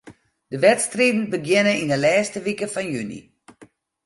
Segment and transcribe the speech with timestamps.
[0.51, 3.15] De wedstriden begjinne yn 'e lêste wike fan juny.